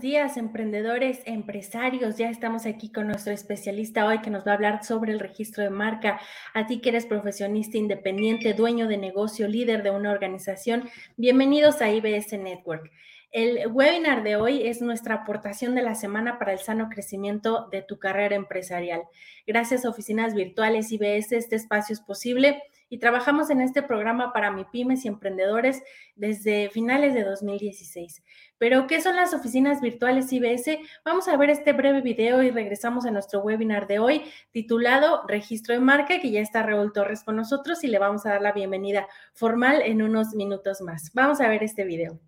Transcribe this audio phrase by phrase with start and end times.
[0.00, 2.16] Días, emprendedores, empresarios.
[2.16, 5.62] Ya estamos aquí con nuestro especialista hoy que nos va a hablar sobre el registro
[5.62, 6.18] de marca.
[6.54, 11.90] A ti que eres profesionista independiente, dueño de negocio, líder de una organización, bienvenidos a
[11.90, 12.90] IBS Network.
[13.30, 17.82] El webinar de hoy es nuestra aportación de la semana para el sano crecimiento de
[17.82, 19.02] tu carrera empresarial.
[19.46, 25.04] Gracias oficinas virtuales IBS, este espacio es posible y trabajamos en este programa para MIPIMES
[25.04, 25.82] y emprendedores
[26.16, 28.22] desde finales de 2016.
[28.58, 30.78] Pero, ¿qué son las oficinas virtuales IBS?
[31.04, 35.72] Vamos a ver este breve video y regresamos a nuestro webinar de hoy titulado Registro
[35.72, 38.52] de Marca, que ya está Raúl Torres con nosotros y le vamos a dar la
[38.52, 41.12] bienvenida formal en unos minutos más.
[41.14, 42.18] Vamos a ver este video.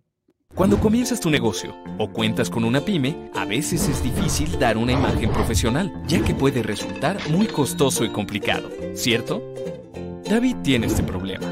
[0.55, 4.93] Cuando comienzas tu negocio o cuentas con una pyme, a veces es difícil dar una
[4.93, 9.41] imagen profesional, ya que puede resultar muy costoso y complicado, ¿cierto?
[10.33, 11.45] David tiene este problema.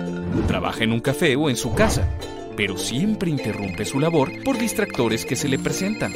[0.48, 2.08] Trabaja en un café o en su casa
[2.56, 6.12] pero siempre interrumpe su labor por distractores que se le presentan.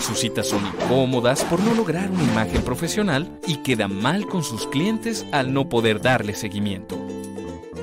[0.00, 4.66] Sus citas son incómodas por no lograr una imagen profesional y queda mal con sus
[4.66, 6.96] clientes al no poder darle seguimiento.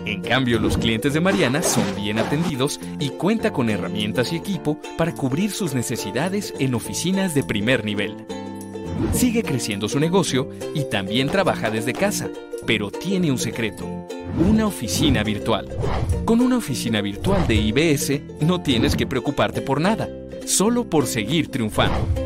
[0.06, 4.80] En cambio, los clientes de Mariana son bien atendidos y cuenta con herramientas y equipo
[4.96, 8.16] para cubrir sus necesidades en oficinas de primer nivel.
[9.12, 12.30] Sigue creciendo su negocio y también trabaja desde casa,
[12.66, 13.86] pero tiene un secreto,
[14.38, 15.68] una oficina virtual.
[16.26, 20.10] Con una oficina virtual de IBS no tienes que preocuparte por nada,
[20.46, 22.23] solo por seguir triunfando.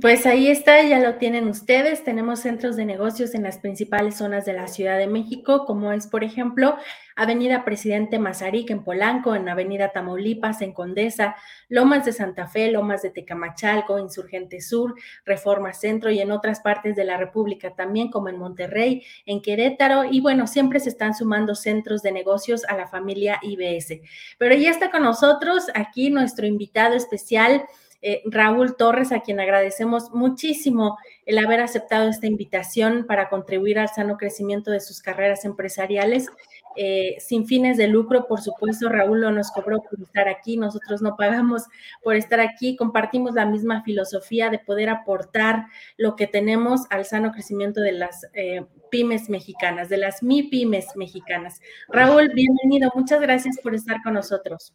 [0.00, 2.02] Pues ahí está, ya lo tienen ustedes.
[2.02, 6.08] Tenemos centros de negocios en las principales zonas de la Ciudad de México, como es,
[6.08, 6.76] por ejemplo,
[7.14, 11.36] Avenida Presidente Mazarik en Polanco, en Avenida Tamaulipas en Condesa,
[11.68, 16.96] Lomas de Santa Fe, Lomas de Tecamachalco, Insurgente Sur, Reforma Centro y en otras partes
[16.96, 20.04] de la República también, como en Monterrey, en Querétaro.
[20.04, 24.00] Y bueno, siempre se están sumando centros de negocios a la familia IBS.
[24.36, 27.64] Pero ya está con nosotros aquí nuestro invitado especial.
[28.02, 33.88] Eh, Raúl Torres, a quien agradecemos muchísimo el haber aceptado esta invitación para contribuir al
[33.88, 36.28] sano crecimiento de sus carreras empresariales.
[36.76, 41.00] Eh, sin fines de lucro, por supuesto, Raúl no nos cobró por estar aquí, nosotros
[41.00, 41.64] no pagamos
[42.02, 47.32] por estar aquí, compartimos la misma filosofía de poder aportar lo que tenemos al sano
[47.32, 51.60] crecimiento de las eh, pymes mexicanas, de las mi pymes mexicanas.
[51.88, 54.74] Raúl, bienvenido, muchas gracias por estar con nosotros.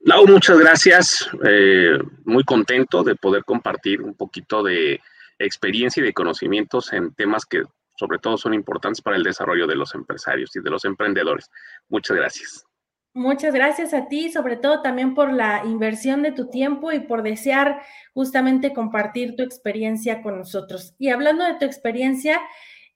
[0.00, 1.28] Lau, muchas gracias.
[1.44, 5.00] Eh, muy contento de poder compartir un poquito de
[5.38, 7.62] experiencia y de conocimientos en temas que
[7.96, 11.50] sobre todo son importantes para el desarrollo de los empresarios y de los emprendedores.
[11.88, 12.64] Muchas gracias.
[13.12, 17.22] Muchas gracias a ti, sobre todo también por la inversión de tu tiempo y por
[17.24, 17.82] desear
[18.14, 20.94] justamente compartir tu experiencia con nosotros.
[20.98, 22.40] Y hablando de tu experiencia,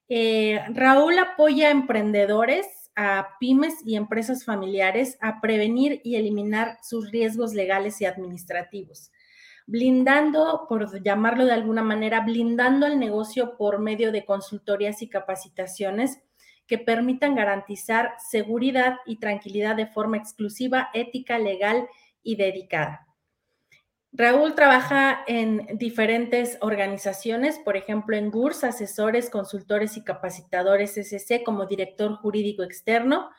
[0.07, 7.11] eh, Raúl apoya a emprendedores a pymes y empresas familiares a prevenir y eliminar sus
[7.11, 9.11] riesgos legales y administrativos,
[9.65, 16.21] blindando, por llamarlo de alguna manera, blindando el negocio por medio de consultorías y capacitaciones
[16.67, 21.87] que permitan garantizar seguridad y tranquilidad de forma exclusiva, ética, legal
[22.23, 23.07] y dedicada.
[24.15, 31.65] Raúl trabaja en diferentes organizaciones, por ejemplo, en GURS, asesores, consultores y capacitadores SC como
[31.65, 33.31] director jurídico externo,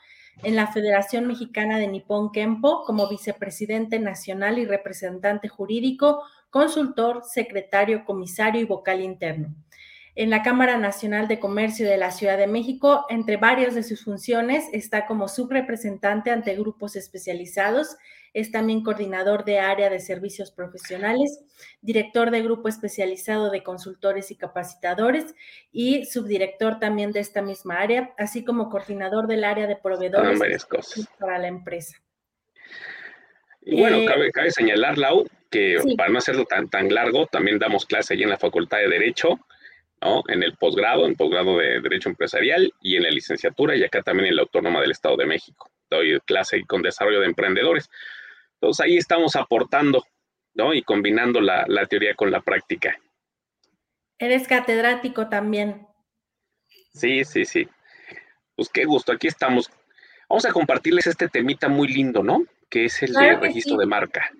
[0.43, 8.05] en la Federación Mexicana de Nippon Kempo como vicepresidente nacional y representante jurídico, consultor, secretario,
[8.05, 9.55] comisario y vocal interno
[10.17, 13.05] en la Cámara Nacional de Comercio de la Ciudad de México.
[13.09, 17.97] Entre varias de sus funciones está como subrepresentante ante grupos especializados,
[18.35, 21.43] es también coordinador de área de servicios profesionales,
[21.81, 25.35] director de grupo especializado de consultores y capacitadores
[25.73, 30.67] y subdirector también de esta misma área, así como coordinador del área de proveedores
[31.19, 31.97] para la empresa.
[33.63, 37.87] Y bueno, eh, cabe, señalar, Lau, que para no hacerlo tan, tan largo, también damos
[37.87, 39.39] clase allí en la Facultad de Derecho
[40.29, 44.29] en el posgrado, en posgrado de Derecho Empresarial y en la licenciatura y acá también
[44.29, 45.71] en la Autónoma del Estado de México.
[45.91, 47.91] Doy clase con desarrollo de emprendedores.
[48.65, 50.07] Entonces ahí estamos aportando,
[50.55, 50.73] ¿no?
[50.73, 52.99] Y combinando la, la teoría con la práctica.
[54.19, 55.87] Eres catedrático también.
[56.95, 57.69] Sí, sí, sí.
[58.57, 59.71] Pues qué gusto, aquí estamos.
[60.31, 62.43] Vamos a compartirles este temita muy lindo, ¿no?
[62.71, 64.31] Que es el de registro de marca.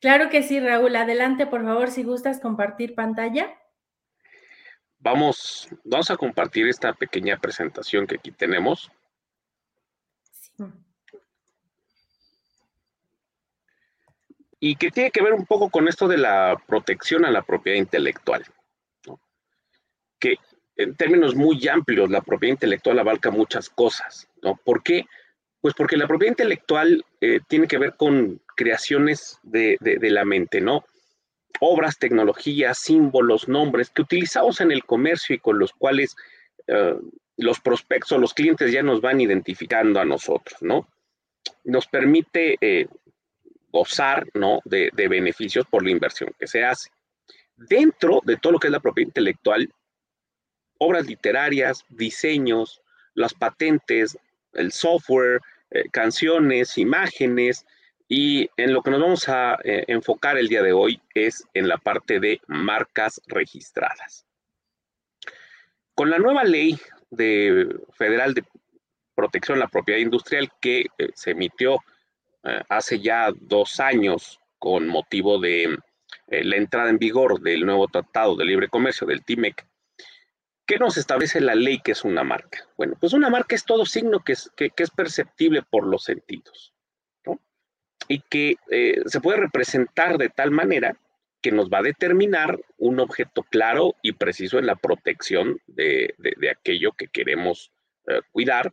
[0.00, 0.96] Claro que sí, Raúl.
[0.96, 3.58] Adelante, por favor, si gustas compartir pantalla.
[5.00, 8.90] Vamos, vamos a compartir esta pequeña presentación que aquí tenemos.
[14.66, 17.76] Y que tiene que ver un poco con esto de la protección a la propiedad
[17.76, 18.46] intelectual.
[20.18, 20.36] Que
[20.76, 24.26] en términos muy amplios, la propiedad intelectual abarca muchas cosas.
[24.40, 24.58] ¿no?
[24.64, 25.04] ¿Por qué?
[25.60, 30.86] Pues porque la propiedad intelectual eh, tiene que ver con creaciones de, la mente, ¿no?
[31.60, 36.16] Obras, tecnologías, símbolos, nombres que utilizamos en el comercio y con los cuales
[36.68, 36.96] eh,
[37.36, 40.88] los prospectos los clientes ya nos van identificando a nosotros, ¿no?
[41.64, 42.86] Nos permite eh,
[43.74, 44.60] gozar, ¿no?
[44.64, 46.90] De, de beneficios por la inversión que se hace.
[47.56, 49.68] Dentro de todo lo que es la propiedad intelectual,
[50.78, 52.80] obras literarias, diseños,
[53.14, 54.16] las patentes,
[54.52, 55.40] el software,
[55.70, 57.66] eh, canciones, imágenes,
[58.08, 61.68] y en lo que nos vamos a eh, enfocar el día de hoy es en
[61.68, 64.26] la parte de marcas registradas.
[65.94, 66.78] Con la nueva ley
[67.10, 68.44] de, federal de
[69.14, 71.78] protección a la propiedad industrial que eh, se emitió
[72.68, 75.76] hace ya dos años con motivo de
[76.28, 79.66] la entrada en vigor del nuevo Tratado de Libre Comercio del TIMEC,
[80.66, 82.66] ¿Qué nos establece la ley que es una marca?
[82.76, 86.72] Bueno, pues una marca es todo signo que es, que, es perceptible por los sentidos,
[87.26, 87.38] ¿no?
[88.08, 90.98] Y que eh, se puede representar de tal manera
[91.42, 96.14] que nos va a determinar un objeto claro y preciso en la protección de,
[96.50, 97.70] aquello que queremos
[98.06, 98.72] eh, cuidar,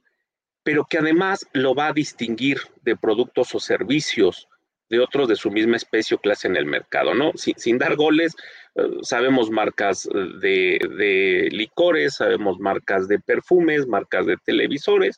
[0.63, 4.48] pero que además lo va a distinguir de productos o servicios
[4.90, 7.31] de otros de su misma especie o clase en el mercado, ¿no?
[7.36, 8.36] Sin, dar goles,
[8.75, 10.08] eh, sabemos marcas
[10.42, 15.18] de, de, licores, sabemos marcas de perfumes, marcas de televisores,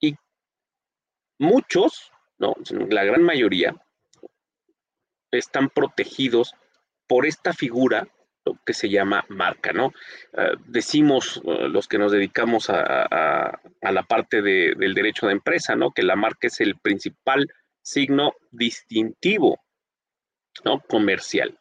[0.00, 0.16] y
[1.38, 2.54] muchos, ¿no?
[2.90, 3.76] La gran mayoría
[5.30, 6.54] están protegidos
[7.06, 8.08] por esta figura
[8.64, 9.92] que se llama marca, ¿no?
[10.32, 15.90] Eh, decimos eh, los que nos dedicamos a, la parte del derecho de empresa, ¿no?
[15.90, 17.46] Que la marca es el principal
[17.82, 19.60] signo distintivo
[20.64, 20.80] ¿no?
[20.80, 21.56] comercial.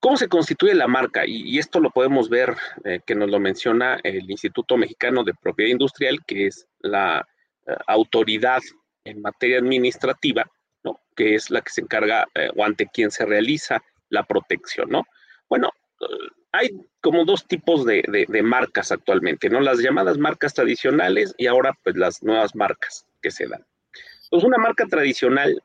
[0.00, 1.24] ¿Cómo se constituye la marca?
[1.26, 5.70] Y, esto lo podemos ver, eh, que nos lo menciona el Instituto Mexicano de Propiedad
[5.70, 7.26] Industrial, que es la
[7.88, 8.60] autoridad
[9.02, 10.48] en materia administrativa,
[10.84, 11.00] ¿no?
[11.16, 14.88] que es la que se encarga o ante quien se realiza la protección.
[14.90, 15.02] ¿no?
[15.48, 15.70] Bueno,
[16.52, 16.70] hay
[17.00, 19.60] como dos tipos de, marcas actualmente, ¿no?
[19.60, 23.64] Las llamadas marcas tradicionales y ahora pues las nuevas marcas que se dan.
[24.30, 25.62] Pues una marca tradicional,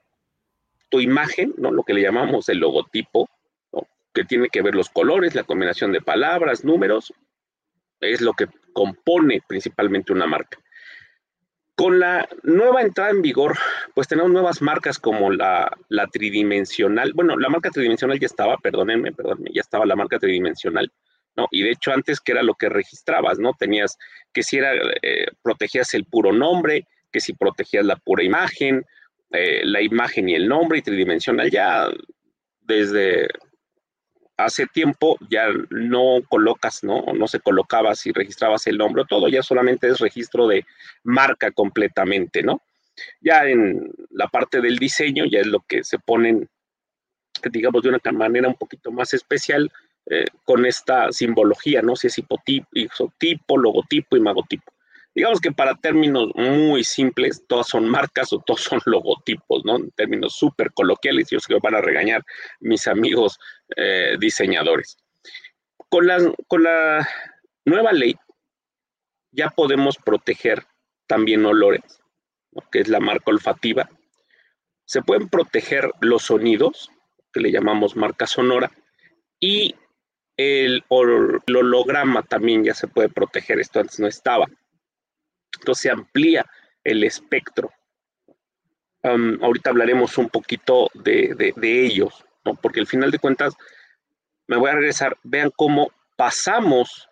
[0.90, 1.72] tu imagen, ¿no?
[1.72, 3.30] Lo que le llamamos el logotipo,
[4.14, 7.14] que tiene que ver los colores, la combinación de palabras, números,
[8.02, 10.60] es lo que compone principalmente una marca.
[11.82, 13.58] Con la nueva entrada en vigor,
[13.96, 15.76] pues tenemos nuevas marcas como la,
[16.12, 17.12] tridimensional.
[17.14, 20.92] Bueno, la marca tridimensional ya estaba, perdónenme, perdónenme, ya estaba la marca tridimensional.
[21.36, 21.48] ¿no?
[21.50, 23.54] Y de hecho antes que era lo que registrabas, ¿no?
[23.58, 23.98] Tenías
[24.32, 28.86] que si era, eh, protegías el puro nombre, que si protegías la pura imagen,
[29.32, 31.90] eh, la imagen y el nombre y tridimensional, ya
[32.60, 33.28] desde
[34.46, 37.04] hace tiempo ya no colocas, ¿no?
[37.14, 40.66] No se colocaba si registrabas el nombre o todo, ya solamente es registro de
[41.04, 42.62] marca completamente, ¿no?
[43.22, 46.50] Ya en la parte del diseño ya es lo que se ponen,
[47.52, 49.72] digamos, de una manera un poquito más especial
[50.10, 51.96] eh, con esta simbología, ¿no?
[51.96, 54.72] Si es hipotipo, isotipo, logotipo, imagotipo
[55.14, 59.78] digamos que para términos muy simples, todas son marcas o todos son logotipos, ¿no?
[59.78, 62.24] En términos súper coloquiales, yo sé que van a regañar
[62.60, 63.40] mis amigos
[63.76, 64.98] eh, diseñadores.
[65.90, 67.08] Con la, con la
[67.66, 68.16] nueva ley
[69.32, 70.66] ya podemos proteger
[71.08, 71.82] también olores,
[72.72, 73.90] que es la marca olfativa.
[74.86, 76.90] Se pueden proteger los sonidos,
[77.34, 78.72] que le llamamos marca sonora,
[79.40, 79.76] y
[80.38, 84.48] el holograma también ya se puede proteger, esto antes no estaba.
[85.74, 86.46] Se amplía
[86.84, 87.72] el espectro.
[89.04, 92.56] ahorita hablaremos un poquito de, ellos, ¿no?
[92.56, 93.56] porque al final de cuentas,
[94.48, 97.08] me voy a regresar, vean cómo pasamos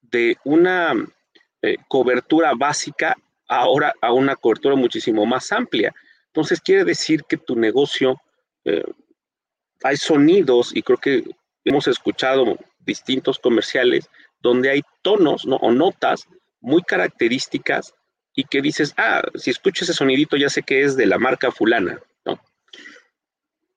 [0.00, 0.94] de una
[1.62, 3.16] eh, cobertura básica
[3.48, 5.94] ahora a una cobertura muchísimo más amplia.
[6.26, 8.20] Entonces quiere decir que tu negocio,
[8.64, 8.84] eh,
[9.82, 11.24] hay sonidos y creo que
[11.64, 14.08] hemos escuchado distintos comerciales
[14.40, 15.56] donde hay tonos ¿no?
[15.56, 16.26] o notas
[16.60, 17.94] muy características
[18.34, 21.50] y que dices, ah, si escucho ese sonidito ya sé que es de la marca
[21.50, 22.40] fulana, ¿no?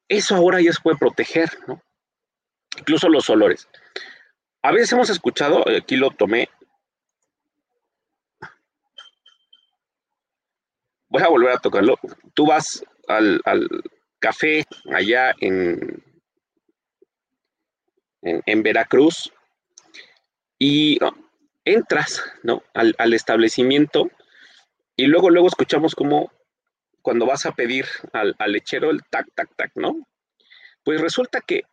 [0.08, 1.82] Eso ahora ya se puede proteger, ¿no?
[2.78, 3.68] Incluso los olores.
[4.62, 6.50] A veces hemos escuchado, eh, aquí lo tomé,
[11.14, 12.00] voy a volver a tocarlo.
[12.34, 13.42] Tú vas al,
[14.20, 16.04] café allá en,
[18.22, 19.32] en, Veracruz
[20.58, 20.98] y
[21.66, 22.64] entras ¿no?
[22.74, 24.10] al, establecimiento
[24.96, 26.32] y luego, luego escuchamos como
[27.02, 30.08] cuando vas a pedir al, lechero el tac, tac, tac, ¿no?
[30.84, 31.64] Pues resulta que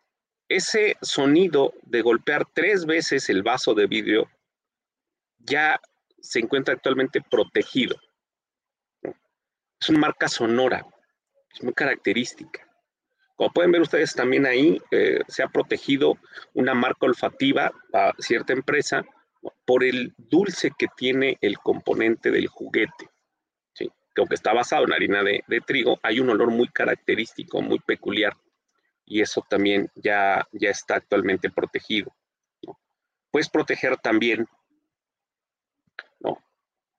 [0.49, 4.29] ese sonido de golpear tres veces el vaso de vidrio
[5.39, 5.79] ya
[6.19, 7.95] se encuentra actualmente protegido.
[9.79, 10.85] es una marca sonora,
[11.53, 12.67] es muy característica.
[13.35, 16.17] Como pueden ver ustedes también ahí, eh, se ha protegido
[16.53, 19.05] una marca olfativa a cierta empresa
[19.65, 23.09] por el dulce que tiene el componente del juguete.
[23.73, 28.35] Que aunque está basado en harina de, trigo, hay un olor muy característico, muy peculiar.
[29.05, 32.13] Y eso también ya, ya está actualmente protegido.
[33.31, 34.47] Puedes proteger también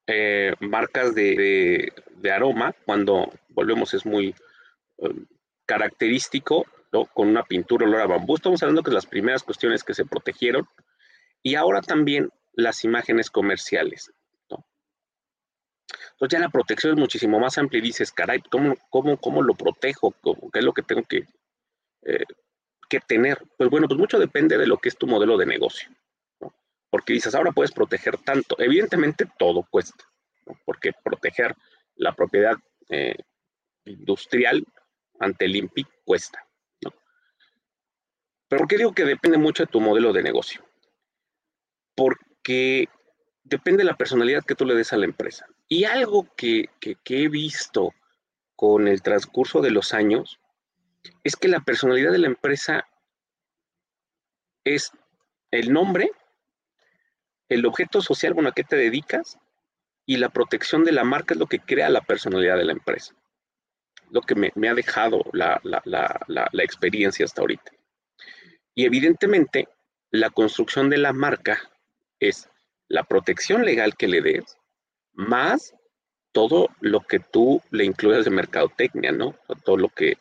[0.07, 1.93] eh, marcas de,
[2.33, 4.35] aroma, cuando volvemos es muy
[4.97, 5.25] um,
[5.65, 6.65] característico,
[7.13, 8.35] con una pintura olor a bambú.
[8.35, 10.67] Estamos hablando que las primeras cuestiones que se protegieron
[11.43, 14.11] y ahora también las imágenes comerciales.
[16.13, 19.55] Entonces ya la protección es muchísimo más amplia y dices, caray, ¿cómo, cómo, cómo lo
[19.55, 20.15] protejo?
[20.51, 21.27] ¿Qué es lo que tengo que,
[22.03, 22.23] eh,
[22.89, 23.41] que tener?
[23.57, 25.89] Pues bueno, pues mucho depende de lo que es tu modelo de negocio
[26.93, 28.55] porque dices, ahora puedes proteger tanto.
[28.59, 30.07] Evidentemente todo cuesta,
[30.63, 31.55] porque proteger
[31.95, 32.53] la propiedad
[32.87, 33.15] eh,
[33.85, 34.63] industrial
[35.19, 36.45] ante el INPI cuesta.
[38.47, 40.63] ¿Pero qué digo que depende mucho de tu modelo de negocio?
[41.95, 42.89] Porque
[43.43, 45.45] depende de la personalidad que tú le des a la empresa.
[45.67, 47.93] Y algo que, que he visto
[48.55, 50.39] con el transcurso de los años
[51.23, 52.87] es que la personalidad de la empresa
[54.63, 54.91] es
[55.51, 56.11] el nombre
[57.53, 59.37] el objeto social, bueno, a qué te dedicas
[60.05, 63.13] y la protección de la marca es lo que crea la personalidad de la empresa.
[64.09, 67.71] Lo que me, ha dejado la, la, experiencia hasta ahorita.
[68.75, 69.67] Y evidentemente,
[70.11, 71.71] la construcción de la marca
[72.29, 72.49] es
[72.87, 74.57] la protección legal que le des,
[75.13, 75.73] más
[76.31, 79.35] todo lo que tú le incluyas de mercadotecnia, ¿no?
[79.63, 80.17] Todo lo que,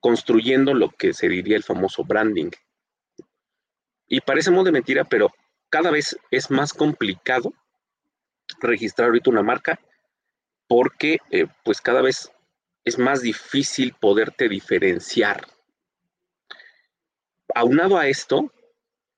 [0.00, 2.50] construyendo lo que se diría el famoso branding.
[4.06, 5.32] Y parece muy de mentira, pero
[5.70, 7.52] cada vez es más complicado
[8.60, 9.80] registrar ahorita una marca
[10.66, 12.30] porque eh, pues cada vez
[12.84, 15.46] es más difícil poderte diferenciar.
[17.54, 18.52] Aunado a esto,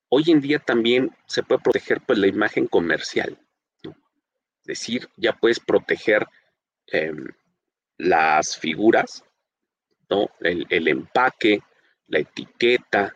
[0.09, 3.39] hoy en día también se puede proteger pues la imagen comercial.
[3.83, 6.27] Es decir, ya puedes proteger
[6.89, 7.29] em,
[7.99, 9.25] las figuras,
[10.11, 10.29] ¿no?
[10.41, 11.61] el empaque,
[12.09, 13.15] la etiqueta,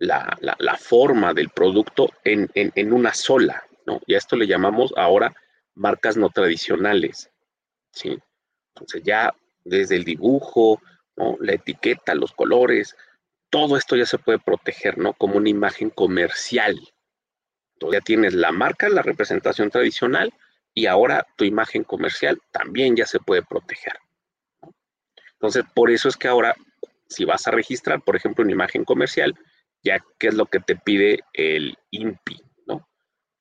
[0.00, 4.00] la, forma del producto en, una sola, ¿no?
[4.06, 5.34] Y a esto le llamamos ahora
[5.74, 7.30] marcas no tradicionales,
[7.92, 8.18] ¿sí?
[8.74, 10.80] Entonces ya desde el dibujo,
[11.16, 11.36] ¿no?
[11.40, 12.96] la etiqueta, los colores,
[13.50, 15.12] todo esto ya se puede proteger, ¿no?
[15.12, 16.78] Como una imagen comercial.
[17.74, 20.32] Entonces ya tienes la marca, la representación tradicional
[20.72, 23.94] y ahora tu imagen comercial también ya se puede proteger.
[25.32, 26.54] Entonces, por eso es que ahora,
[27.08, 29.34] si vas a registrar, por ejemplo, una imagen comercial,
[29.82, 32.86] ya que es lo que te pide el INPI, ¿no?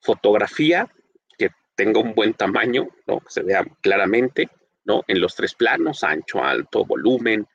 [0.02, 0.90] Fotografía
[1.38, 3.20] que tenga un buen tamaño, ¿no?
[3.20, 4.50] Que se vea claramente,
[4.86, 5.04] ¿no?
[5.08, 7.46] En los tres planos, ancho, alto, volumen,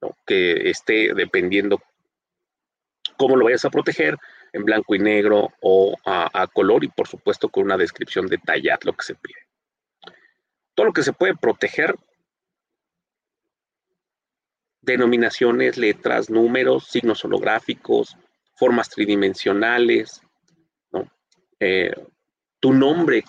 [0.00, 0.16] ¿no?
[0.24, 1.82] Que esté dependiendo
[3.18, 4.16] cómo lo vayas a proteger,
[4.52, 8.94] en blanco y negro o a, color y por supuesto con una descripción detallada, lo
[8.94, 9.40] que se pide.
[10.74, 11.94] Todo lo que se puede proteger
[14.80, 18.16] denominaciones, letras, números, signos holográficos,
[18.54, 20.22] formas tridimensionales,
[21.60, 21.92] eh,
[22.60, 23.24] tu nombre,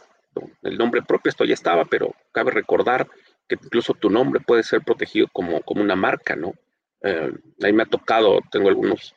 [0.61, 3.07] el nombre propio, esto ya estaba, pero cabe recordar
[3.47, 6.53] que incluso tu nombre puede ser protegido como, como una marca, ¿no?
[7.01, 7.31] Eh,
[7.61, 9.15] a mí me ha tocado, tengo algunos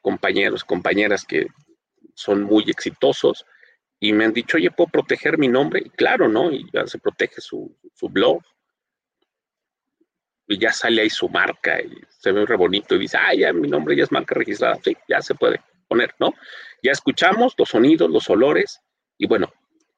[0.00, 1.46] compañeros, compañeras que
[2.14, 3.44] son muy exitosos
[4.00, 5.82] y me han dicho, oye, ¿puedo proteger mi nombre?
[5.84, 6.50] Y claro, ¿no?
[6.50, 8.42] Y ya se protege su, su blog,
[10.46, 13.52] y ya sale ahí su marca y se ve re bonito y dice, ah, ya
[13.52, 14.78] mi nombre ya es marca registrada.
[14.82, 16.34] Sí, ya se puede poner, ¿no?
[16.82, 18.80] Ya escuchamos los sonidos, los olores
[19.16, 19.52] y bueno,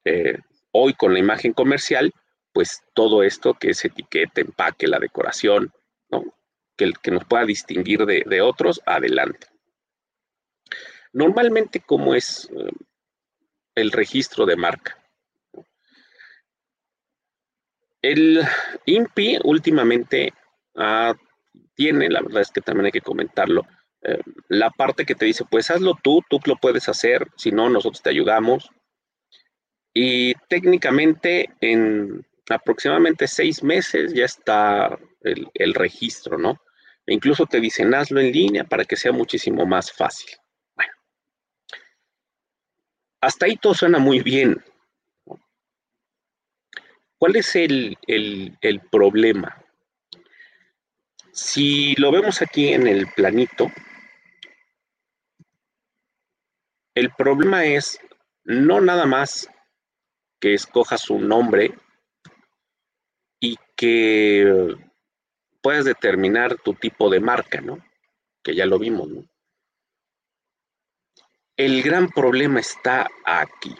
[0.05, 0.37] eh,
[0.71, 2.13] hoy con la imagen comercial,
[2.53, 5.71] pues todo esto que es etiqueta, empaque, la decoración,
[6.09, 6.23] ¿no?
[6.77, 9.47] Que, que nos pueda distinguir de, otros, adelante.
[11.13, 12.71] Normalmente, ¿cómo es eh,
[13.75, 14.97] el registro de marca?
[18.01, 18.41] El
[18.85, 20.33] INPI últimamente
[20.75, 21.15] ah,
[21.75, 23.65] tiene, la verdad es que también hay que comentarlo,
[24.03, 27.69] eh, la parte que te dice, pues hazlo tú, tú lo puedes hacer, si no,
[27.69, 28.69] nosotros te ayudamos.
[29.93, 36.61] Y técnicamente en aproximadamente seis meses ya está el, registro, ¿no?
[37.05, 40.29] E incluso te dicen, hazlo en línea para que sea muchísimo más fácil.
[43.21, 44.63] Hasta ahí todo suena muy bien,
[47.17, 47.97] ¿Cuál es el,
[48.91, 49.63] problema?
[51.31, 53.71] Si lo vemos aquí en el planito,
[56.93, 57.99] el problema es
[58.43, 59.49] no nada más
[60.39, 61.73] que escojas un nombre
[63.39, 64.75] y que
[65.61, 67.83] puedes determinar tu tipo de marca, ¿no?
[68.43, 69.23] Que ya lo vimos, ¿no?
[71.57, 73.75] El gran problema está aquí.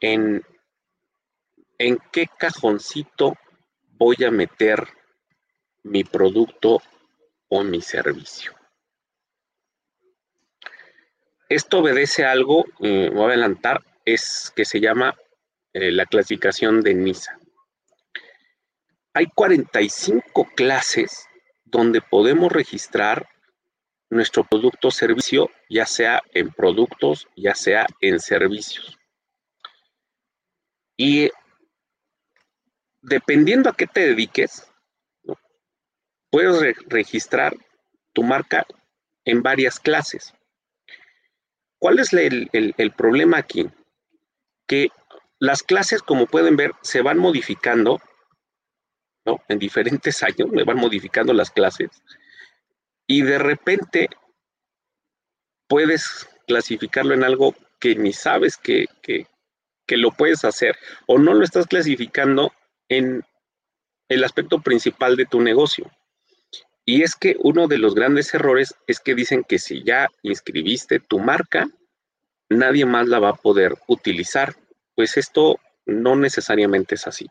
[0.00, 0.44] En,
[1.78, 3.34] qué cajoncito
[3.90, 4.88] voy a meter
[5.84, 6.82] mi producto
[7.46, 8.52] o mi servicio.
[11.48, 15.14] Esto obedece a algo, eh, voy a adelantar, es que se llama
[15.72, 17.38] eh, la clasificación de NISA.
[19.12, 21.28] Hay 45 clases
[21.64, 23.28] donde podemos registrar
[24.14, 28.98] nuestro producto o servicio, ya sea en productos, ya sea en servicios.
[30.96, 31.30] Y
[33.02, 34.70] dependiendo a qué te dediques,
[36.30, 37.54] puedes registrar
[38.12, 38.64] tu marca
[39.24, 40.32] en varias clases.
[41.78, 43.68] ¿Cuál es el, el problema aquí?
[44.66, 44.88] Que
[45.38, 48.00] las clases, como pueden ver, se van modificando,
[49.26, 49.42] ¿no?
[49.48, 51.90] En diferentes años me van modificando las clases
[53.06, 54.08] y de repente
[55.68, 58.86] puedes clasificarlo en algo que ni sabes que,
[59.88, 62.52] lo puedes hacer o no lo estás clasificando
[62.88, 63.22] en
[64.08, 65.90] el aspecto principal de tu negocio.
[66.86, 71.00] Y es que uno de los grandes errores es que dicen que si ya inscribiste
[71.00, 71.68] tu marca,
[72.48, 74.54] nadie más la va a poder utilizar.
[74.94, 77.26] Pues esto no necesariamente es así.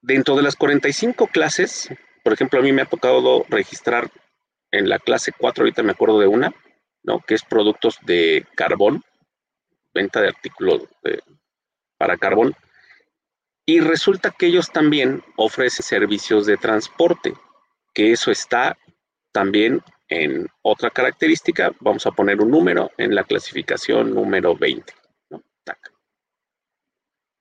[0.00, 1.90] Dentro de las 45 clases,
[2.26, 4.10] por ejemplo, a mí me ha tocado registrar
[4.72, 6.52] en la clase 4, ahorita me acuerdo de una,
[7.04, 7.20] ¿no?
[7.20, 9.04] Que es productos de carbón,
[9.94, 10.88] venta de artículos
[11.96, 12.56] para carbón.
[13.64, 17.32] Y resulta que ellos también ofrecen servicios de transporte,
[17.94, 18.76] que eso está
[19.30, 21.70] también en otra característica.
[21.78, 24.92] Vamos a poner un número en la clasificación número 20.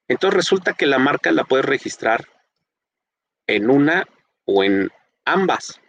[0.07, 2.27] Entonces resulta que la marca la puedes registrar
[3.47, 4.05] en una
[4.45, 4.89] o en
[5.25, 5.79] ambas.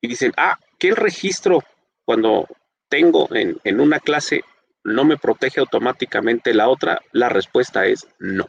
[0.00, 1.62] Y dicen, ah, ¿qué el registro
[2.04, 2.46] cuando
[2.88, 4.42] tengo en, una clase
[4.84, 7.00] no me protege automáticamente la otra?
[7.12, 8.46] La respuesta es no.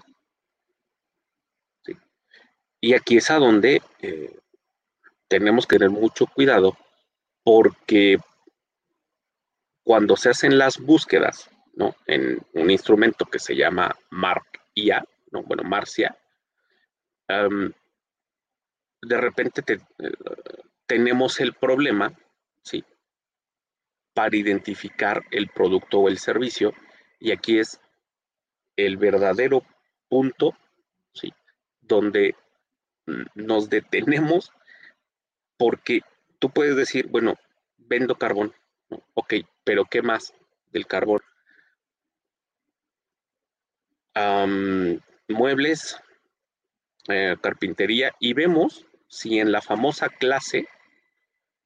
[2.81, 4.37] Y aquí es a donde eh,
[5.29, 6.77] tenemos que tener mucho cuidado
[7.43, 8.17] porque
[9.83, 11.95] cuando se hacen las búsquedas ¿no?
[12.07, 15.43] en un instrumento que se llama MARC-IA, ¿no?
[15.43, 16.17] bueno, Marcia,
[19.05, 20.11] de repente eh,
[20.85, 22.13] tenemos el problema,
[22.61, 22.83] ¿sí?
[24.13, 26.73] Para identificar el producto o el servicio.
[27.19, 27.79] Y aquí es
[28.75, 29.63] el verdadero
[30.07, 30.57] punto,
[31.13, 31.33] ¿sí?
[31.81, 32.35] Donde
[33.35, 34.51] nos detenemos
[35.57, 36.01] porque
[36.39, 37.35] tú puedes decir, bueno,
[37.77, 38.53] vendo carbón.
[39.13, 40.33] Ok, pero ¿qué más
[40.71, 41.21] del carbón?
[45.27, 45.99] muebles,
[47.07, 50.67] eh, carpintería, y vemos si en la famosa clase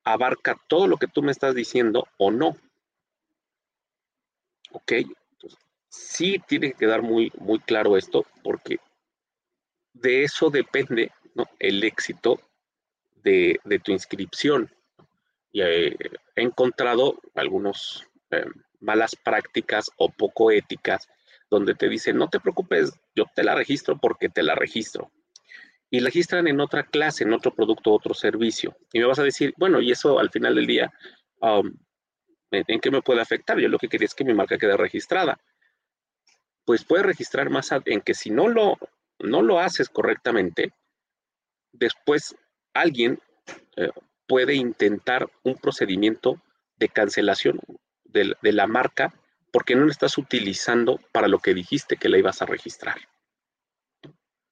[0.03, 2.57] abarca todo lo que tú me estás diciendo o no.
[4.71, 4.93] ¿Ok?
[5.89, 8.77] sí tiene que quedar muy, muy claro esto porque
[9.93, 11.11] de eso depende
[11.59, 12.39] el éxito
[13.23, 14.69] de, tu inscripción.
[15.51, 15.95] Y eh,
[16.35, 18.45] he encontrado algunas eh,
[18.79, 21.07] malas prácticas o poco éticas
[21.49, 25.09] donde te dicen, no te preocupes, yo te la registro porque te la registro
[25.89, 28.75] y registran en otra clase, en otro producto, otro servicio.
[28.91, 30.91] Y me vas a decir, bueno, y eso al final del día,
[31.41, 31.73] um,
[32.51, 33.57] ¿en, qué me puede afectar?
[33.59, 35.39] Yo lo que quería es que mi marca quede registrada.
[36.65, 38.77] Pues puede registrar más en que si no lo,
[39.19, 40.73] no lo haces correctamente,
[41.71, 42.35] después
[42.73, 43.19] alguien
[43.77, 43.91] eh,
[44.27, 46.41] puede intentar un procedimiento
[46.75, 47.61] de cancelación
[48.03, 49.13] de, de la marca
[49.53, 52.97] porque no la estás utilizando para lo que dijiste que la ibas a registrar.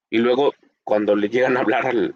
[0.10, 0.54] Y luego
[0.86, 2.16] cuando le llegan a hablar al,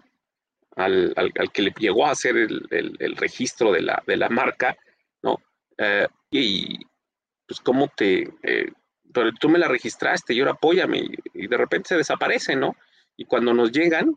[0.76, 4.78] al, que le llegó a hacer el, registro de la, de la, marca,
[5.22, 5.42] ¿no?
[5.76, 6.78] Eh, y
[7.46, 8.72] pues cómo te, eh,
[9.12, 11.02] pero tú me la registraste y ahora apóyame
[11.34, 12.76] y, de repente se desaparece, ¿no?
[13.16, 14.16] Y cuando nos llegan,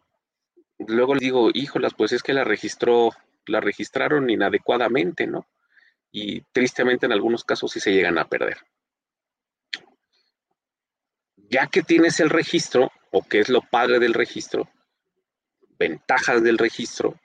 [0.77, 3.09] luego le digo, híjolas, pues es que la registró,
[3.47, 5.47] la registraron inadecuadamente, ¿no?
[6.11, 8.57] Y tristemente en algunos casos sí se llegan a perder.
[11.49, 14.67] Ya que tienes el registro, o qué es lo padre del registro,
[15.77, 17.19] ventajas del registro,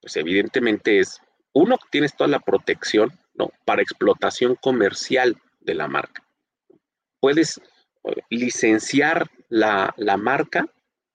[0.00, 1.18] pues evidentemente es,
[1.54, 3.50] uno, tienes toda la protección ¿no?
[3.64, 6.22] para explotación comercial de la marca.
[7.20, 7.58] Puedes
[8.04, 10.66] eh, licenciar la, la marca,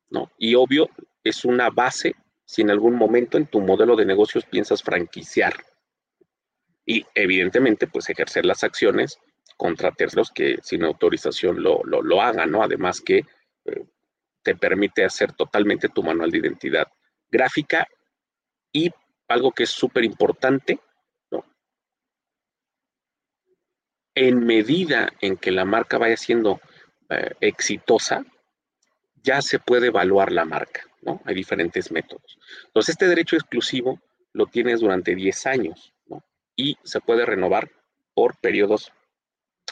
[0.10, 0.32] ¿no?
[0.40, 0.90] Y obvio,
[1.24, 5.54] es una base si en algún momento en tu modelo de negocios piensas franquiciar.
[6.84, 9.20] Y evidentemente, pues ejercer las acciones
[9.56, 12.64] contra terceros que sin autorización lo, lo, hagan, ¿no?
[12.64, 13.20] Además que
[13.66, 13.86] eh,
[14.50, 16.88] te permite hacer totalmente tu manual de identidad
[17.30, 17.88] gráfica
[18.72, 18.90] y
[19.28, 20.80] algo que es súper importante,
[21.30, 21.46] ¿no?
[24.16, 26.62] En medida en que la marca vaya siendo
[27.10, 28.26] eh, exitosa,
[29.22, 31.22] ya se puede evaluar la marca, ¿no?
[31.26, 32.40] Hay diferentes métodos.
[32.66, 34.02] Entonces, este derecho exclusivo
[34.34, 36.24] lo tienes durante 10 años, ¿no?
[36.56, 37.70] Y se puede renovar
[38.16, 38.92] por periodos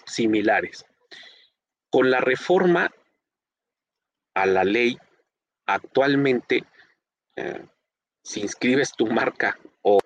[0.06, 0.86] similares.
[1.90, 2.92] Con la reforma
[4.38, 5.00] a la ley,
[5.66, 6.64] actualmente,
[7.36, 7.66] eh,
[8.22, 9.98] si inscribes tu marca o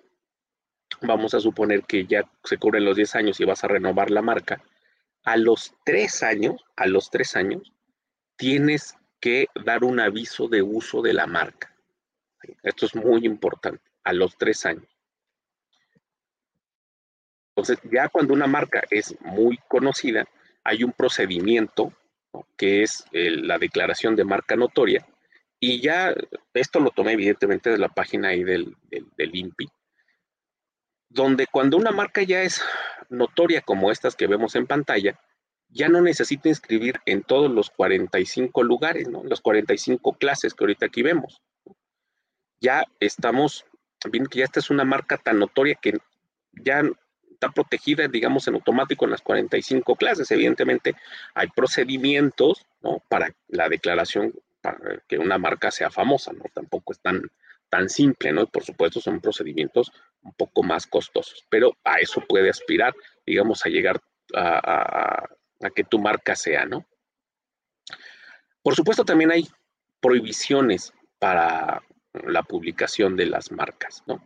[1.02, 4.22] vamos a suponer que ya se cubren los 10 años y vas a renovar la
[4.22, 4.62] marca,
[5.24, 7.72] a los 3 años, a los 3 años,
[8.36, 11.76] tienes que dar un aviso de uso de la marca.
[12.62, 14.88] Esto es muy importante, a los 3 años.
[17.50, 20.26] Entonces, ya cuando una marca es muy conocida,
[20.64, 21.92] hay un procedimiento
[22.56, 25.06] que es la declaración de marca notoria,
[25.60, 26.14] y ya
[26.54, 29.68] esto lo tomé evidentemente de la página ahí del, del, INPI,
[31.08, 32.60] donde cuando una marca ya es
[33.08, 35.20] notoria como estas que vemos en pantalla,
[35.68, 39.22] ya no necesita inscribir en todos los 45 lugares, ¿no?
[39.24, 41.40] Las 45 clases que ahorita aquí vemos.
[42.60, 43.64] Ya estamos
[44.10, 45.98] viendo que ya esta es una marca tan notoria que
[46.52, 46.82] ya
[47.42, 50.30] está protegida, digamos, en automático en las 45 clases.
[50.30, 50.94] Evidentemente,
[51.34, 52.64] hay procedimientos
[53.08, 54.78] para la declaración para
[55.08, 56.44] que una marca sea famosa, ¿no?
[56.54, 57.28] Tampoco es tan,
[57.68, 58.46] tan simple, ¿no?
[58.46, 59.90] por supuesto, son procedimientos
[60.22, 62.94] un poco más costosos, pero a eso puede aspirar,
[63.26, 64.00] digamos, a llegar
[64.36, 65.24] a,
[65.60, 66.86] a que tu marca sea, ¿no?
[68.62, 69.48] Por supuesto, también hay
[70.00, 74.24] prohibiciones para la publicación de las marcas, ¿no?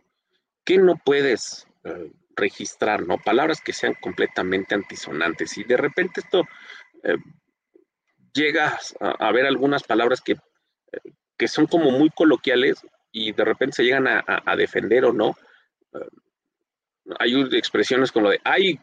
[0.63, 3.17] ¿Qué no puedes eh, registrar, ¿no?
[3.17, 5.57] Palabras que sean completamente antisonantes.
[5.57, 6.43] Y de repente esto
[7.03, 7.17] eh,
[8.33, 13.77] llega a, ver algunas palabras que, eh, que, son como muy coloquiales y de repente
[13.77, 15.35] se llegan a, defender o no.
[15.93, 16.07] Eh,
[17.19, 18.79] hay expresiones como lo de, ay,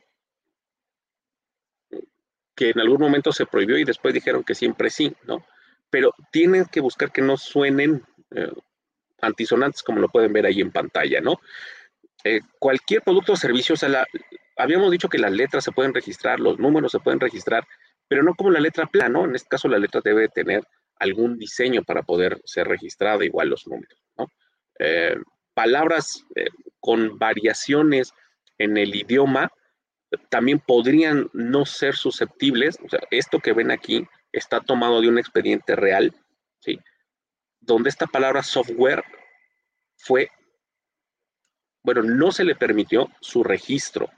[2.56, 5.44] que en algún momento se prohibió y después dijeron que siempre sí, ¿no?
[5.90, 8.04] Pero tienen que buscar que no suenen
[9.20, 11.40] antisonantes como lo pueden ver ahí en pantalla, ¿no?
[12.24, 14.06] Eh, cualquier producto o servicio, o sea,
[14.56, 17.66] habíamos dicho que las letras se pueden registrar, los números se pueden registrar,
[18.08, 19.24] pero no como la letra plana, ¿no?
[19.26, 20.66] En este caso la letra debe tener
[20.98, 24.28] algún diseño para poder ser registrada, igual los números, ¿no?
[24.78, 25.16] Eh,
[25.52, 26.46] palabras eh,
[26.80, 28.12] con variaciones
[28.58, 29.52] en el idioma
[30.30, 35.18] también podrían no ser susceptibles, o sea, esto que ven aquí está tomado de un
[35.18, 36.14] expediente real,
[36.60, 36.78] ¿sí?
[37.60, 39.04] Donde esta palabra software
[39.96, 40.30] fue
[41.84, 44.10] bueno, no se le permitió su registro.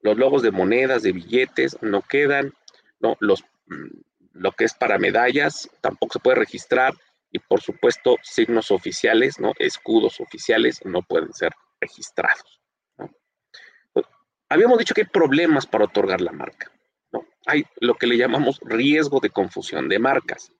[0.00, 2.54] Los logos de monedas, de billetes, no quedan,
[2.98, 4.00] no, los, mm,
[4.32, 6.94] lo que es para medallas tampoco se puede registrar
[7.30, 9.52] y por supuesto signos oficiales, ¿no?
[9.58, 12.60] escudos oficiales no pueden ser registrados.
[14.48, 16.70] Habíamos dicho que hay problemas para otorgar la marca.
[17.12, 17.26] ¿no?
[17.46, 20.52] Hay lo que le llamamos riesgo de confusión de marcas.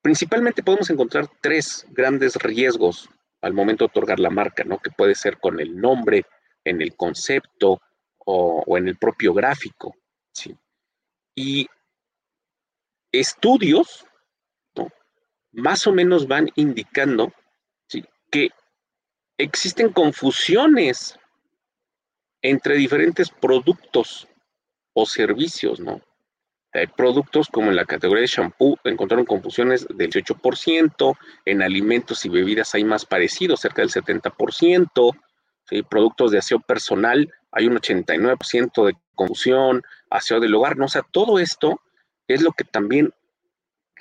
[0.00, 3.08] Principalmente podemos encontrar tres grandes riesgos
[3.40, 4.78] al momento de otorgar la marca, ¿no?
[4.78, 6.26] Que puede ser con el nombre,
[6.64, 7.80] en el concepto
[8.18, 9.96] o, en el propio gráfico,
[10.32, 10.56] ¿sí?
[11.34, 11.66] Y
[13.12, 14.04] estudios,
[14.76, 14.88] ¿no?
[15.52, 17.32] Más o menos van indicando,
[17.86, 18.04] ¿sí?
[18.30, 18.50] Que
[19.38, 21.18] existen confusiones
[22.42, 24.28] entre diferentes productos
[24.92, 26.02] o servicios, ¿no?
[26.78, 32.28] Hay productos como en la categoría de shampoo encontraron confusiones del 18%, en alimentos y
[32.28, 35.16] bebidas hay más parecidos, cerca del 70%,
[35.88, 41.02] productos de aseo personal hay un 89% de confusión, aseo del hogar, no, o sea,
[41.10, 41.80] todo esto
[42.26, 43.12] es lo que también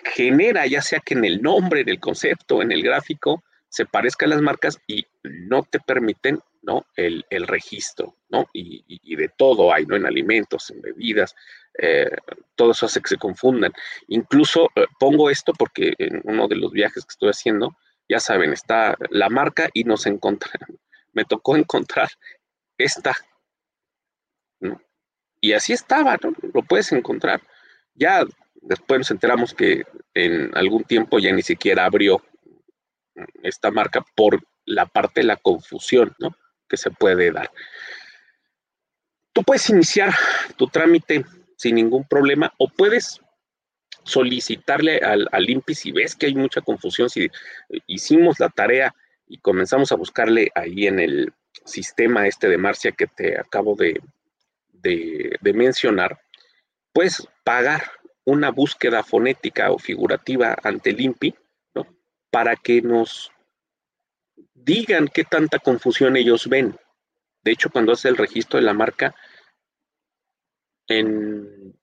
[0.03, 4.29] genera, ya sea que en el nombre, en el concepto, en el gráfico, se parezcan
[4.29, 6.85] las marcas y no te permiten ¿no?
[6.97, 8.47] El, registro, ¿no?
[8.51, 9.95] Y, de todo hay, ¿no?
[9.95, 11.33] En alimentos, en bebidas,
[11.77, 12.09] eh,
[12.55, 13.73] todo eso hace que se confundan.
[14.07, 17.77] Incluso eh, pongo esto porque en uno de los viajes que estoy haciendo,
[18.09, 20.79] ya saben, está la marca y nos encontramos,
[21.13, 22.09] me tocó encontrar
[22.77, 23.15] esta.
[25.39, 26.17] Y así estaba.
[26.53, 27.41] Lo puedes encontrar.
[27.93, 32.23] Ya después nos enteramos que en algún tiempo ya ni siquiera abrió
[33.43, 36.35] esta marca por la parte de la confusión, ¿no?
[36.67, 37.51] que se puede dar.
[39.33, 40.13] Tú puedes iniciar
[40.55, 41.23] tu trámite
[41.57, 43.21] sin ningún problema o puedes
[44.03, 47.29] solicitarle al, al si ves que hay mucha confusión, si
[47.87, 48.95] hicimos la tarea
[49.27, 51.33] y comenzamos a buscarle ahí en el
[51.65, 53.99] sistema este de Marcia que te acabo de,
[54.71, 56.21] de, mencionar,
[56.93, 57.91] pues pagar
[58.23, 61.35] una búsqueda fonética o figurativa ante el INPI,
[61.75, 61.87] ¿no?
[62.31, 63.31] Para que nos
[64.53, 66.77] digan qué tanta confusión ellos ven.
[67.43, 69.15] De hecho, cuando hace el registro de la marca,
[70.87, 71.75] en,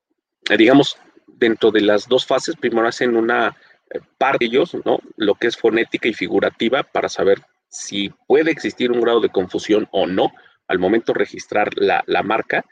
[0.56, 3.56] digamos, dentro de las dos fases, primero hacen una
[3.90, 5.00] eh, parte de ellos, ¿no?
[5.16, 9.88] Lo que es fonética y figurativa para saber si puede existir un grado de confusión
[9.90, 10.32] o no
[10.68, 12.64] al momento registrar la, marca.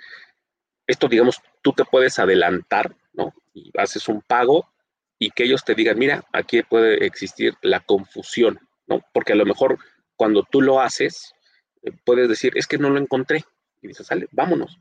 [0.87, 3.35] Esto, digamos, tú te puedes adelantar, ¿no?
[3.53, 4.73] Y haces un pago
[5.19, 9.05] y que ellos te digan, mira, aquí puede existir la confusión, ¿no?
[9.13, 9.79] Porque a lo mejor
[10.17, 11.35] cuando tú lo haces,
[11.83, 13.45] eh, puedes decir, es que no lo encontré.
[13.83, 14.79] Y dices, sale, vámonos.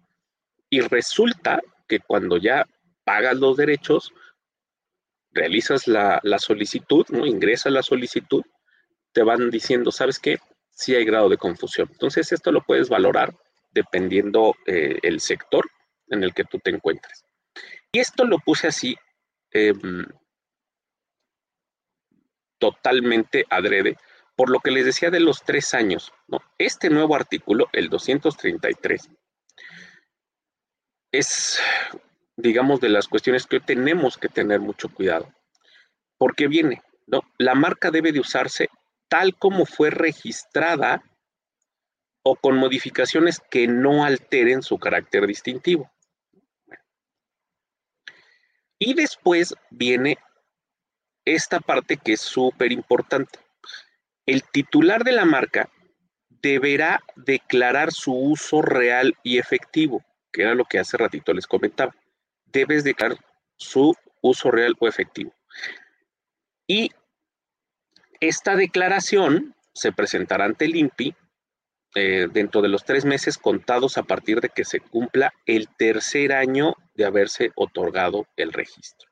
[0.71, 2.65] Y resulta que cuando ya
[3.03, 4.13] pagas los derechos,
[5.31, 7.25] realizas la, solicitud, ¿no?
[7.25, 8.41] Ingresas la solicitud,
[9.11, 10.39] te van diciendo, ¿sabes qué?
[10.69, 11.89] Sí hay grado de confusión.
[11.91, 13.35] Entonces, esto lo puedes valorar
[13.71, 15.69] dependiendo eh, el sector
[16.07, 17.25] en el que tú te encuentres.
[17.91, 18.95] Y esto lo puse así
[19.51, 20.05] em,
[22.57, 23.97] totalmente adrede,
[24.37, 26.13] por lo que les decía de los tres años.
[26.27, 26.39] ¿no?
[26.57, 29.09] Este nuevo artículo, el 233,
[31.11, 31.59] es,
[32.37, 35.33] digamos, de las cuestiones que tenemos que tener mucho cuidado.
[36.17, 37.21] Porque viene, ¿no?
[37.37, 38.69] La marca debe de usarse
[39.07, 41.03] tal como fue registrada
[42.23, 45.91] o con modificaciones que no alteren su carácter distintivo.
[48.79, 50.17] Y después viene
[51.25, 53.39] esta parte que es súper importante.
[54.25, 55.69] El titular de la marca
[56.29, 61.95] deberá declarar su uso real y efectivo, que era lo que hace ratito les comentaba.
[62.45, 63.17] Debes declarar
[63.57, 65.33] su uso real o efectivo.
[66.67, 66.91] Y
[68.19, 71.15] esta declaración se presentará ante el INPI
[71.95, 76.31] eh, dentro de los tres meses contados a partir de que se cumpla el tercer
[76.31, 79.09] año de haberse otorgado el registro.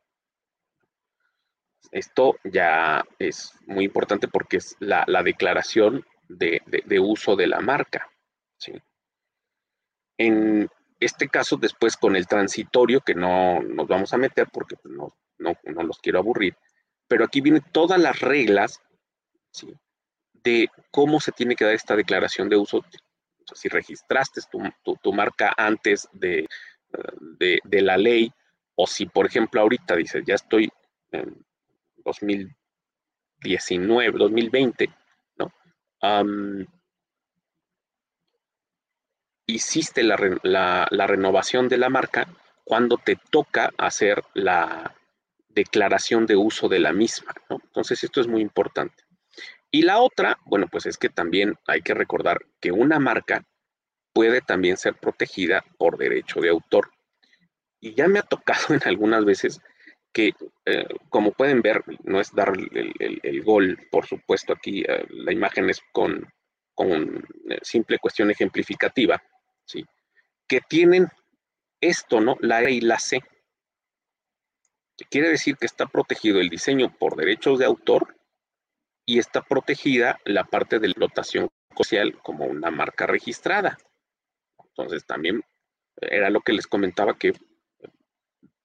[1.92, 6.62] Esto ya es muy importante porque es la, declaración de,
[7.00, 8.10] uso de la marca.
[10.18, 15.16] En este caso, después con el transitorio, que no nos vamos a meter porque no,
[15.38, 16.56] no, no los quiero aburrir,
[17.08, 18.82] pero aquí vienen todas las reglas
[20.34, 22.84] de cómo se tiene que dar esta declaración de uso.
[23.54, 24.42] si registraste
[25.02, 26.48] tu, marca antes de,
[27.40, 28.32] de, la ley,
[28.76, 30.70] o si, por ejemplo, ahorita dices, ya estoy
[31.12, 31.46] en
[32.06, 34.90] 2019, 2020,
[35.38, 35.52] ¿no?
[39.54, 42.28] Hiciste la, la, renovación de la marca
[42.64, 44.96] cuando te toca hacer la
[45.50, 47.34] declaración de uso de la misma.
[47.50, 49.04] Entonces, esto es muy importante.
[49.72, 53.44] Y la otra, bueno, pues es que también hay que recordar que una marca
[54.14, 56.92] puede también ser protegida por derecho de autor.
[57.80, 59.62] Y ya me ha tocado en algunas veces
[60.12, 60.34] que,
[60.66, 65.70] eh, como pueden ver, no es dar el, gol, por supuesto, aquí eh, la imagen
[65.70, 66.28] es con,
[66.74, 69.22] con eh, simple cuestión ejemplificativa,
[69.70, 69.86] ¿sí?
[70.48, 71.08] que tienen
[71.80, 72.36] esto, ¿no?
[72.42, 73.22] La E y la C.
[74.98, 78.18] Que quiere decir que está protegido el diseño por derechos de autor
[79.06, 83.78] y está protegida la parte de explotación social como una marca registrada.
[84.58, 85.44] Entonces también
[86.02, 87.34] era lo que les comentaba que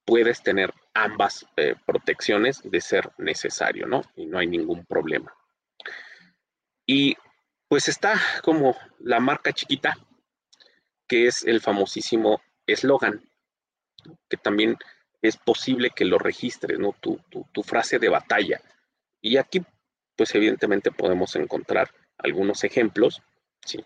[0.05, 4.01] puedes tener ambas eh, protecciones de ser necesario, ¿no?
[4.15, 5.33] Y no hay ningún problema.
[6.85, 7.15] Y
[7.67, 9.97] pues está como la marca chiquita,
[11.07, 13.21] que es el famosísimo eslogan,
[14.29, 14.77] que también
[15.21, 16.95] es posible que lo registres, ¿no?
[16.99, 17.19] Tu,
[17.51, 18.61] tu, frase de batalla.
[19.21, 19.61] Y aquí
[20.15, 23.21] pues evidentemente podemos encontrar algunos ejemplos,
[23.65, 23.83] ¿sí?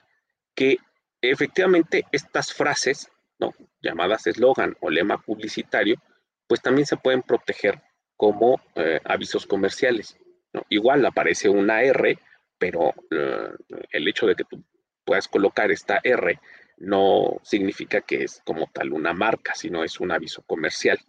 [0.53, 0.77] que
[1.21, 3.53] efectivamente estas frases, ¿no?
[3.81, 5.95] llamadas eslogan o lema publicitario,
[6.47, 7.81] pues también se pueden proteger
[8.15, 10.17] como eh, avisos comerciales.
[10.53, 10.63] ¿no?
[10.69, 12.19] Igual aparece una R,
[12.57, 13.49] pero eh,
[13.91, 14.63] el hecho de que tú
[15.03, 16.39] puedas colocar esta R
[16.79, 20.99] no significa que es como tal una marca, sino es un aviso comercial.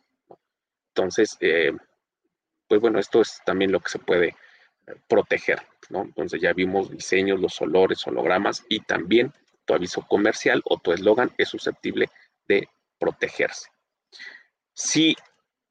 [0.88, 1.72] Entonces, eh,
[2.68, 4.36] pues bueno, esto es también lo que se puede
[5.08, 6.02] proteger, ¿no?
[6.02, 9.32] Entonces ya vimos diseños, los olores, hologramas y también
[9.64, 12.08] tu aviso comercial o tu eslogan es susceptible
[12.48, 13.68] de protegerse.
[14.74, 15.16] Si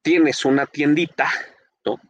[0.01, 1.29] tienes una tiendita.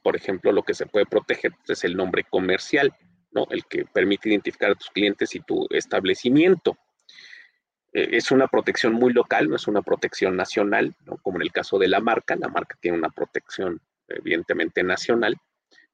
[0.03, 2.93] Por ejemplo, lo que se puede proteger es el nombre comercial,
[3.31, 3.47] ¿no?
[3.49, 6.77] El que permite identificar a tus clientes y tu establecimiento.
[7.93, 11.17] Eh, es una protección muy local, no es una protección nacional, ¿no?
[11.17, 15.37] Como en el caso de la marca, la marca tiene una protección evidentemente nacional,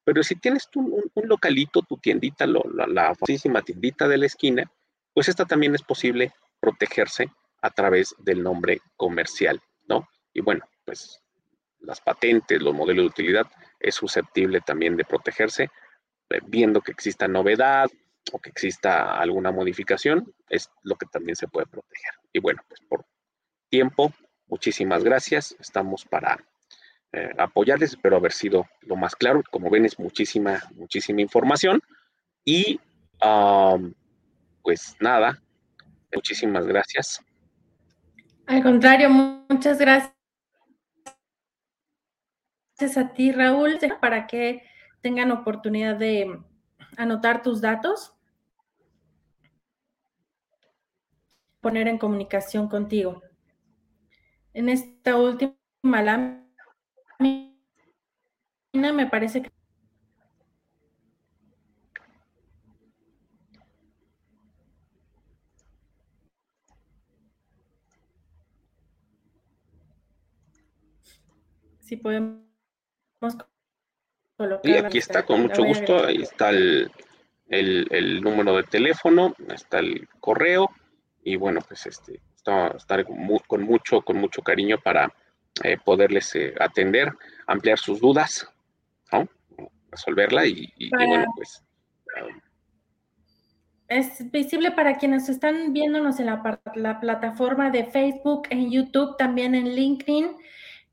[0.03, 4.71] pero si tienes un, localito, tu tiendita, la, la famosísima tiendita de la esquina,
[5.13, 7.29] pues esta también es posible protegerse
[7.61, 10.07] a través del nombre comercial, ¿no?
[10.33, 11.19] Y bueno, pues
[11.79, 13.47] las patentes, los modelos de utilidad,
[13.79, 15.69] es susceptible también de protegerse,
[16.29, 17.89] eh, viendo que exista novedad
[18.31, 22.13] o que exista alguna modificación, es lo que también se puede proteger.
[22.33, 23.05] Y bueno, pues por
[23.69, 24.13] tiempo,
[24.47, 26.43] muchísimas gracias, estamos para
[27.11, 31.81] eh, apoyarles, espero haber sido lo más claro, como ven es muchísima, muchísima información.
[32.43, 32.79] Y
[34.61, 35.41] pues nada,
[36.13, 37.21] muchísimas gracias.
[38.45, 40.15] Al contrario, muchas gracias
[42.77, 44.63] Gracias a ti, Raúl, para que
[44.99, 46.39] tengan oportunidad de
[46.97, 48.13] anotar tus datos,
[51.65, 53.23] poner en comunicación contigo.
[54.53, 56.45] En esta última lámina
[58.93, 59.49] me parece que
[71.79, 72.45] si podemos
[74.61, 76.05] y aquí está, con mucho gusto.
[76.05, 76.91] Ahí está el,
[78.21, 80.69] número de teléfono, está el correo.
[81.25, 82.21] Y bueno, pues este,
[82.75, 83.05] estar
[83.47, 85.11] con mucho, con mucho cariño para
[85.63, 87.11] eh, poderles eh, atender,
[87.47, 88.47] ampliar sus dudas,
[89.89, 91.63] resolverla y, bueno, pues.
[92.21, 92.39] Um,
[93.87, 99.55] es visible para quienes están viéndonos en la, la plataforma de Facebook, en YouTube, también
[99.55, 100.35] en LinkedIn.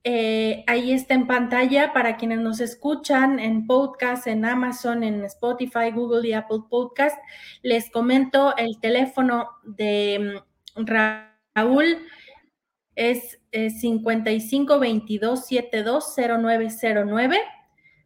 [0.05, 5.93] Eh, ahí está en pantalla para quienes nos escuchan en podcast, en Amazon, en Spotify,
[5.93, 7.17] Google y Apple Podcast.
[7.62, 10.43] Les comento el teléfono de
[10.77, 10.85] mm,
[11.55, 11.99] Raúl
[12.95, 17.38] es 55 22 72 0909.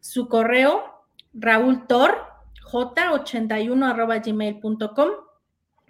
[0.01, 0.85] Su correo,
[1.33, 2.17] Raúl Tor,
[2.71, 5.26] j81 arroba gmail.com.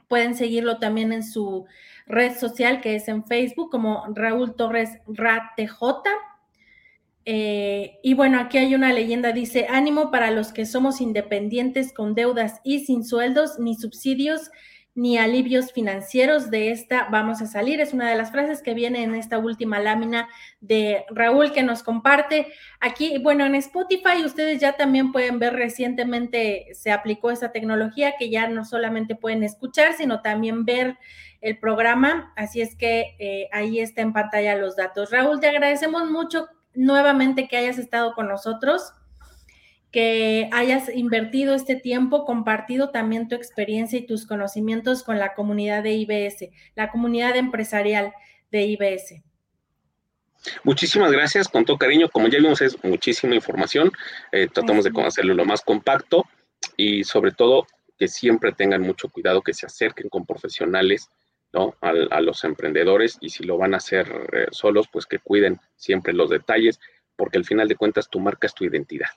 [0.08, 1.66] Pueden seguirlo también en su
[2.06, 5.80] red social que es en Facebook como Raúl Torres RATJ.
[7.24, 12.14] Eh, y bueno, aquí hay una leyenda, dice, ánimo para los que somos independientes con
[12.14, 14.50] deudas y sin sueldos ni subsidios
[14.96, 16.50] ni alivios financieros.
[16.50, 17.80] De esta vamos a salir.
[17.80, 20.28] Es una de las frases que viene en esta última lámina
[20.60, 22.48] de Raúl que nos comparte.
[22.80, 28.30] Aquí, bueno, en Spotify ustedes ya también pueden ver recientemente se aplicó esa tecnología que
[28.30, 30.96] ya no solamente pueden escuchar, sino también ver
[31.42, 32.32] el programa.
[32.34, 35.10] Así es que eh, ahí está en pantalla los datos.
[35.10, 38.94] Raúl, te agradecemos mucho nuevamente que hayas estado con nosotros,
[39.96, 45.82] que hayas invertido este tiempo, compartido también tu experiencia y tus conocimientos con la comunidad
[45.82, 48.12] de IBS, la comunidad empresarial
[48.50, 49.22] de IBS.
[50.64, 52.10] Muchísimas gracias, con todo cariño.
[52.10, 53.90] Como ya vimos, es muchísima información.
[54.32, 56.26] Eh, tratamos de hacerlo lo más compacto
[56.76, 57.66] y sobre todo
[57.98, 61.08] que siempre tengan mucho cuidado, que se acerquen con profesionales
[61.80, 66.12] a, los emprendedores y si lo van a hacer eh, solos, pues que cuiden siempre
[66.12, 66.80] los detalles,
[67.16, 69.08] porque al final de cuentas tu marca es tu identidad.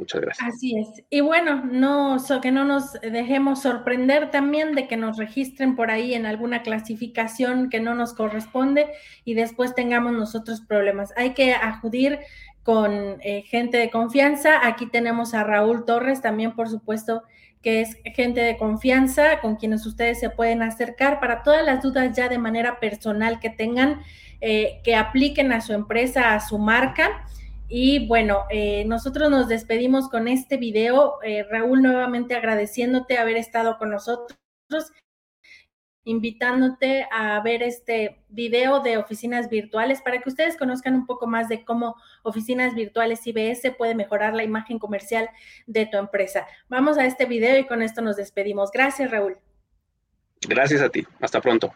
[0.00, 0.48] Muchas gracias.
[0.48, 1.04] Así es.
[1.10, 6.14] Y bueno, no, que no nos dejemos sorprender también de que nos registren por ahí
[6.14, 8.88] en alguna clasificación que no nos corresponde
[9.26, 11.12] y después tengamos nosotros problemas.
[11.18, 12.18] Hay que acudir
[12.62, 14.66] con eh, gente de confianza.
[14.66, 17.22] Aquí tenemos a Raúl Torres, también por supuesto
[17.60, 22.16] que es gente de confianza con quienes ustedes se pueden acercar para todas las dudas
[22.16, 24.00] ya de manera personal que tengan,
[24.40, 27.26] eh, que apliquen a su empresa, a su marca.
[27.72, 31.22] Y bueno, eh, nosotros nos despedimos con este video.
[31.22, 34.36] Eh, Raúl, nuevamente agradeciéndote haber estado con nosotros
[36.04, 41.48] invitándote a ver este video de oficinas virtuales para que ustedes conozcan un poco más
[41.48, 45.28] de cómo oficinas virtuales IBS puede mejorar la imagen comercial
[45.66, 46.46] de tu empresa.
[46.68, 48.70] Vamos a este video y con esto nos despedimos.
[48.72, 49.38] Gracias, Raúl.
[50.48, 51.06] Gracias a ti.
[51.20, 51.72] Hasta pronto.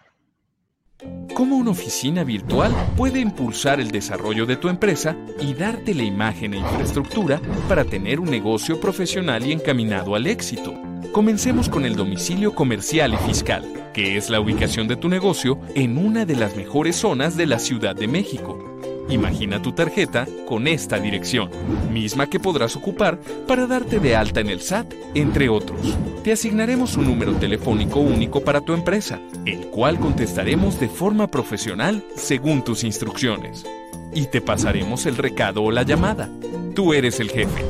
[1.34, 6.54] ¿Cómo una oficina virtual puede impulsar el desarrollo de tu empresa y darte la imagen
[6.54, 10.74] e infraestructura para tener un negocio profesional y encaminado al éxito?
[11.12, 15.98] Comencemos con el domicilio comercial y fiscal, que es la ubicación de tu negocio en
[15.98, 18.73] una de las mejores zonas de la Ciudad de México.
[19.08, 21.50] Imagina tu tarjeta con esta dirección,
[21.92, 25.96] misma que podrás ocupar para darte de alta en el SAT, entre otros.
[26.22, 32.02] Te asignaremos un número telefónico único para tu empresa, el cual contestaremos de forma profesional
[32.16, 33.66] según tus instrucciones.
[34.14, 36.30] Y te pasaremos el recado o la llamada.
[36.74, 37.64] Tú eres el jefe.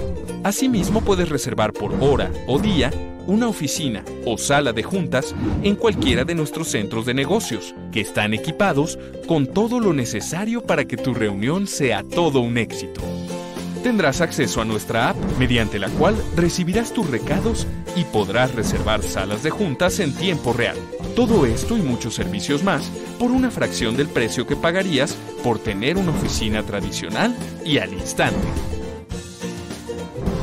[0.45, 2.91] Asimismo puedes reservar por hora o día
[3.27, 8.35] una oficina o sala de juntas en cualquiera de nuestros centros de negocios, que están
[8.35, 13.01] equipados con todo lo necesario para que tu reunión sea todo un éxito.
[13.83, 19.43] tendrás acceso a nuestra app, mediante la cual recibirás tus recados y podrás reservar salas
[19.43, 20.77] de juntas en tiempo real.
[21.15, 25.99] Todo esto y muchos servicios más por una fracción del precio que pagarías por tener
[25.99, 28.74] una oficina tradicional y al instante.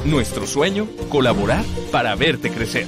[0.06, 2.88] Nuestro sueño, colaborar para verte crecer.